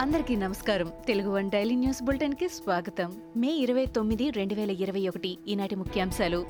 [0.00, 0.92] అందరికీ నమస్కారం.
[1.06, 3.16] Telugu one daily news బులెటిన్కి స్వాగతం.
[3.36, 6.46] మే ఇరవై తొమ్మిది రెండు వేల ఇరవై ఒకటి ఈనాటి ముఖ్యాంశాలు.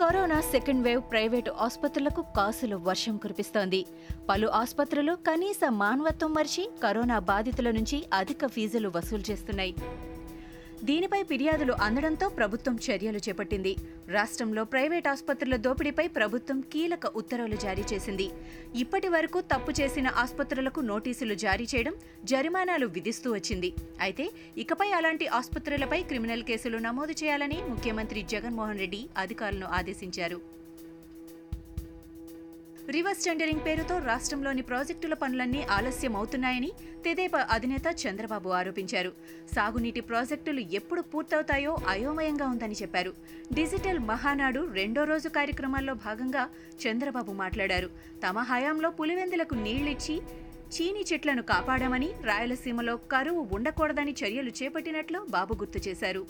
[0.00, 3.84] కరోనా సెకండ్ వేవ్ ప్రైవేటు ఆసుపత్రులకు కాసులు వర్షం కురిపిస్తోంది.
[4.28, 9.74] పలు ఆసుపత్రులు కనీస మానవత్వం మరిచి కరోనా బాధితుల నుంచి అధిక ఫీజులు వసూలు చేస్తున్నాయి.
[10.88, 13.72] దీనిపై ఫిర్యాదులు అందడంతో ప్రభుత్వం చర్యలు చేపట్టింది.
[14.08, 18.30] రాష్ట్రంలో ప్రైవేట్ ఆసుపత్రుల దోపిడీపై ప్రభుత్వం కీలక ఉత్తర్వులు జారీ చేసింది.
[18.82, 21.94] ఇప్పటి వరకు తప్పు చేసిన ఆసుపత్రులకు నోటీసులు జారీ చేయడం
[22.32, 23.70] జరిమానాలు విధిస్తూ వచ్చింది.
[24.00, 24.26] అయితే
[24.64, 30.40] ఇకపై అలాంటి ఆసుపత్రులపై క్రిమినల్ కేసులు నమోదు చేయాలని ముఖ్యమంత్రి జగన్మోహన్ రెడ్డి అధికారులను ఆదేశించారు.
[32.90, 36.72] రివర్స్ టెండరింగ్ పేరుతో రాష్ట్రంలోని ప్రాజెక్టుల పనులన్నీ ఆలస్యం అవుతున్నాయని
[37.04, 39.12] తెదేపా అధినేత చంద్రబాబు ఆరోపించారు.
[39.54, 43.14] సాగునీటి ప్రాజెక్టులు ఎప్పుడు పూర్తవుతాయో అయోమయంగా ఉందని చెప్పారు.
[43.52, 46.48] డిజిటల్ మహానాడు రెండో రోజు కార్యక్రమాల్లో భాగంగా
[46.86, 47.90] చంద్రబాబు మాట్లాడారు.
[48.26, 50.16] తమ హయాంలో పులివెందులకు నీళ్ళిచ్చి
[50.74, 56.26] చీని చెట్లను కాపాడామని రాయలసీమలో కరువు ఉండకూడదని చర్యలు చేపట్టినట్లు బాబు గుర్తు చేశారు.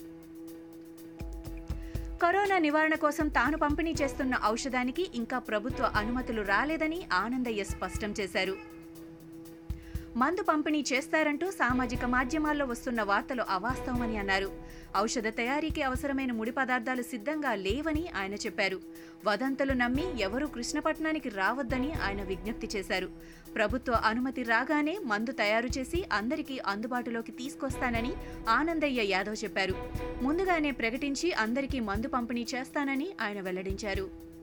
[2.25, 8.55] కరోనా నివారణ కోసం తాను పంపిణీ చేస్తున్న ఔషధానికి ఇంకా ప్రభుత్వ అనుమతులు రాలేదని ఆనందయ్య స్పష్టం చేశారు.
[10.17, 14.51] మందు పంపిణీ చేస్తారంటూ సామాజిక మాధ్యమాల్లో వస్తున్న వార్తలు అవాస్తవమని అన్నారు.
[14.97, 18.81] ఔషధ తయారీకి అవసరమైన ముడి పదార్థాలు సిద్ధంగా లేవని ఆయన చెప్పారు.
[19.25, 23.09] వదంతులు నమ్మి ఎవరూ కృష్ణపట్నానికి రావద్దని ఆయన విజ్ఞప్తి చేశారు.
[23.55, 28.13] ప్రభుత్వ అనుమతి రాగానే మందు తయారు చేసి అందరికీ అందుబాటులోకి తీసుకొస్తానని
[28.49, 29.75] ఆనందయ్య యాదవ్ చెప్పారు.
[30.23, 34.34] ముందుగానే ప్రకటించి అందరికీ మందు పంపిణీ చేస్తానని ఆయన వెల్లడించారు.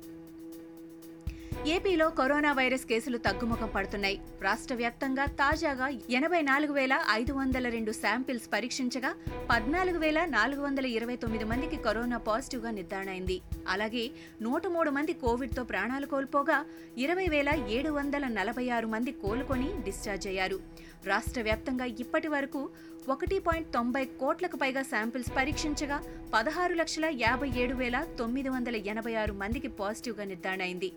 [1.65, 4.19] ఏపీలో కరోనా వైరస్ కేసులు తగ్గుముఖం పడుతున్నాయి.
[4.41, 9.15] రాష్ట్ర వ్యాప్తంగా తాజాగా ఎనభై నాలుగు వేల ఐదు వందల రెండు శాంపిల్స్ పరీక్షించగా
[9.49, 15.13] పద్నాలుగు వేల నాలుగు వందల ఇరవై తొమ్మిది మందికి కరోనా పాజిటివ్గా నిర్ధారణ అయింది అలాగే నూట మూడు మంది
[15.13, 16.65] కోవిడ్తో ప్రాణాలు కోల్పోగా
[16.97, 20.59] ఇరవై వేల ఏడు వందల నలభై ఆరు మంది కోలుకొని డిశ్చార్జ్ అయ్యారు.
[21.05, 22.69] రాష్ట్ర వ్యాప్తంగా ఇప్పటి వరకు
[23.09, 25.97] ఒకటి పాయింట్ తొంభై కోట్లకు పైగా శాంపిల్స్ పరీక్షించగా
[26.33, 30.89] పదహారు లక్షల యాభై ఏడు వేల తొమ్మిది వందల ఎనభై ఆరు మందికి పాజిటివ్గా నిర్ధారణ అయింది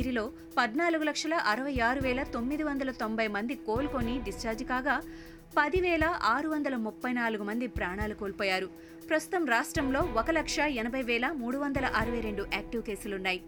[0.00, 0.22] వీరిలో
[0.58, 4.94] పద్నాలుగు లక్షల అరవై ఆరు వేల తొమ్మిది వందల తొంభై మంది కోలుకొని డిశ్చార్జ్ కాగా
[5.56, 8.68] పదివేల ఆరు వందల ముప్పై నాలుగు మంది ప్రాణాలు కోల్పోయారు.
[9.08, 13.40] ప్రస్తుతం రాష్ట్రంలో ఒక లక్ష ఎనభై వేల మూడు వందల అరవై రెండు యాక్టివ్ కేసులున్నాయి.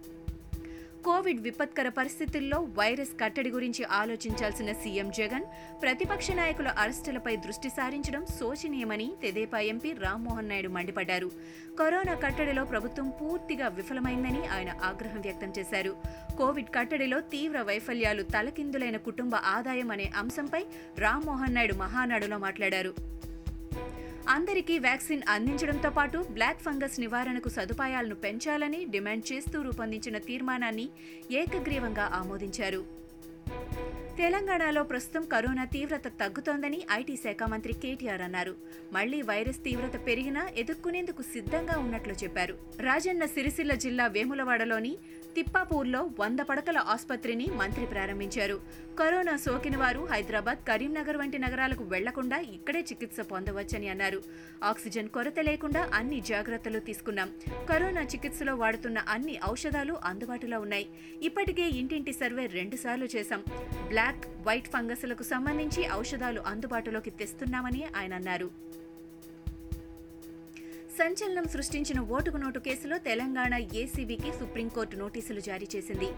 [1.05, 5.45] కోవిడ్ విపత్కర పరిస్థితుల్లో వైరస్ కట్టడి గురించి ఆలోచించాల్సిన సీఎం జగన్
[5.83, 11.31] ప్రతిపక్ష నాయకుల అరెస్టులపై దృష్టి సారించడం శోచనీయమని తెదేపా ఎంపీ రామ్మోహన్ నాయుడు మండిపడ్డారు.
[11.79, 15.97] కరోనా కట్టడిలో ప్రభుత్వం పూర్తిగా విఫలమైందని ఆయన ఆగ్రహం వ్యక్తం చేశారు.
[16.39, 20.65] కోవిడ్ కట్టడిలో తీవ్ర వైఫల్యాలు తలకిందులైన కుటుంబ ఆదాయం అనే అంశంపై
[20.99, 22.95] రామ్మోహన్ నాయుడు మహానాడులో మాట్లాడారు.
[24.28, 30.87] అందరికీ వ్యాక్సిన్ అందించడంతో పాటు బ్లాక్ ఫంగస్ నివారణకు సదుపాయాలను పెంచాలని డిమాండ్ చేస్తూ రూపొందించిన తీర్మానాన్ని
[31.31, 33.02] ఏకగ్రీవంగా ఆమోదించారు.
[34.19, 38.55] తెలంగాణలో ప్రస్తుతం కరోనా తీవ్రత తగ్గుతోందని ఐటీ శాఖ మంత్రి కేటీఆర్ అన్నారు.
[38.93, 42.59] మళ్ళీ వైరస్ తీవ్రత పెరిగినా ఎదుర్కొనేందుకు సిద్ధంగా ఉన్నట్లు చెప్పారు.
[42.81, 44.99] రాజన్న సిరిసిల్ల జిల్లా వేములవాడలోని
[45.34, 48.61] తిప్పాపూర్లో వంద పడకల ఆసుపత్రిని మంత్రి ప్రారంభించారు.
[48.99, 54.23] కరోనా సోకిన వారు హైదరాబాద్ కరీంనగర్ వంటి నగరాలకు వెళ్ళకుండా ఇక్కడే చికిత్స పొందవచ్చని అన్నారు.
[54.65, 57.31] ఆక్సిజన్ కొరత లేకుండా అన్ని జాగ్రత్తలు తీసుకున్నాం.
[57.71, 60.87] కరోనా చికిత్సలో వాడుతున్న అన్ని ఔషధాలు అందుబాటులో ఉన్నాయి.
[61.23, 63.44] ఇప్పటికే ఇంటింటి సర్వే రెండుసార్లు చేశాం.
[64.03, 68.49] బ్లాక్ వైట్ ఫంగస్లకు సంబంధించి ఔషధాలు అందుబాటులోకి తెస్తున్నామని ఆయన అన్నారు.
[71.03, 76.09] సంచలనం సృష్టించిన ఓటుకు నోటు కేసులో తెలంగాణ ఏసీబీకి సుప్రీంకోర్టు నోటీసులు జారీ చేసింది.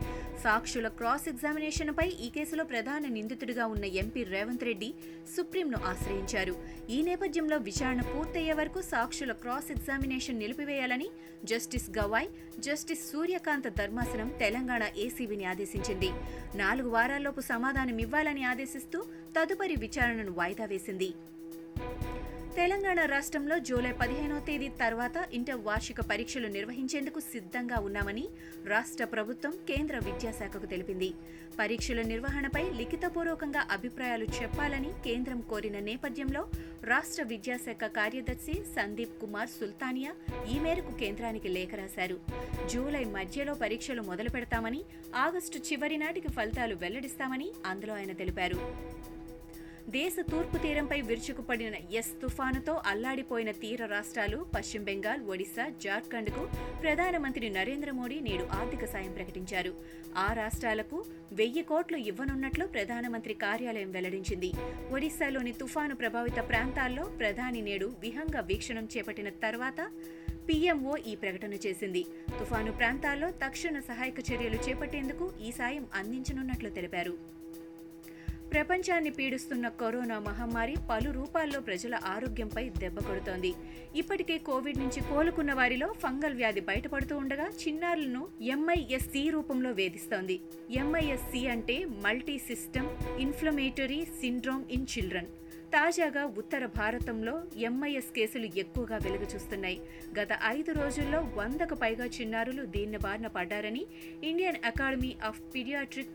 [0.43, 4.89] సాక్షుల క్రాస్ ఎగ్జామినేషన్పై ఈ కేసులో ప్రధాన నిందితుడిగా ఉన్న ఎంపీ రేవంత్ రెడ్డి
[5.37, 6.55] సుప్రీంను ఆశ్రయించారు.
[6.97, 11.09] ఈ నేపథ్యంలో విచారణ పూర్తయ్యే వరకు సాక్షుల క్రాస్ ఎగ్జామినేషన్ నిలిపివేయాలని
[11.53, 12.29] జస్టిస్ గవాయ్
[12.69, 16.11] జస్టిస్ సూర్యకాంత ధర్మాసనం తెలంగాణ ఏసీబీని ఆదేశించింది.
[16.65, 19.01] నాలుగు వారాల్లోపు సమాధానం ఇవ్వాలని ఆదేశిస్తూ
[19.39, 21.11] తదుపరి విచారణను వాయిదా వేసింది.
[22.57, 28.25] తెలంగాణ రాష్ట్రంలో జూలై పదిహేనో తేదీ తర్వాత ఇంటర్ వార్షిక పరీక్షలు నిర్వహించేందుకు సిద్ధంగా ఉన్నామని
[28.67, 31.09] రాష్ట్ర ప్రభుత్వం కేంద్ర విద్యాశాఖకు తెలిపింది.
[31.59, 36.43] పరీక్షల నిర్వహణపై లిఖితపూర్వకంగా అభిప్రాయాలు చెప్పాలని కేంద్రం కోరిన నేపథ్యంలో
[36.85, 40.15] రాష్ట్ర విద్యాశాఖ కార్యదర్శి సందీప్ కుమార్ సుల్తానియా
[40.57, 42.19] ఈ మేరకు కేంద్రానికి లేఖ రాశారు.
[42.73, 44.83] జూలై మధ్యలో పరీక్షలు మొదలు పెడతామని
[45.17, 48.61] ఆగస్టు చివరి నాటికి ఫలితాలు వెల్లడిస్తామని అందులో ఆయన తెలిపారు.
[49.89, 56.49] దేశ తూర్పు తీరంపై విరుచుకుపడిన ఎస్ తుఫానుతో అల్లాడిపోయిన తీర రాష్ట్రాలు పశ్చిమ బెంగాల్ ఒడిశా జార్ఖండ్కు
[56.83, 59.75] ప్రధానమంత్రి నరేంద్ర మోడీ నేడు ఆర్థిక సాయం ప్రకటించారు.
[60.17, 64.53] ఆ రాష్ట్రాలకు వెయ్యి కోట్లు ఇవ్వనున్నట్లు ప్రధానమంత్రి కార్యాలయం వెల్లడించింది.
[64.91, 69.91] ఒడిశాలోని తుఫాను ప్రభావిత ప్రాంతాల్లో ప్రధాని నేడు విహంగ వీక్షణం చేపట్టిన తర్వాత
[70.49, 72.07] పీఎంఓ ఈ ప్రకటన చేసింది.
[72.39, 77.34] తుఫాను ప్రాంతాల్లో తక్షణ సహాయక చర్యలు చేపట్టేందుకు ఈ సాయం అందించనున్నట్లు తెలిపారు.
[78.55, 83.55] ప్రపంచాన్ని పీడిస్తున్న కరోనా మహమ్మారి పలు రూపాల్లో ప్రజల ఆరోగ్యంపై దెబ్బ కొడుతోంది.
[83.97, 90.41] ఇప్పటికే కోవిడ్ నుంచి కోలుకున్న వారిలో ఫంగల్ వ్యాధి బయటపడుతూ ఉండగా చిన్నారులను ఎంఐఎస్సి రూపంలో వేధిస్తోంది.
[90.71, 95.27] ఎంఐఎస్సి అంటే multi system inflammatory syndrome in children.
[95.75, 99.81] తాజాగా ఉత్తర భారతంలో ఎంఐఎస్ కేసులు ఎక్కువగా వెలుగు చూస్తున్నాయి.
[100.21, 103.87] గత ఐదు రోజుల్లో వందకు పైగా చిన్నారులు దీన్ని బారిన పడ్డారని
[104.25, 106.15] Indian academy of paediatric